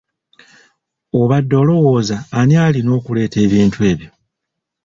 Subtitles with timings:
[1.21, 4.09] Obadde olowooza ani alina okuleeta ebintu byo?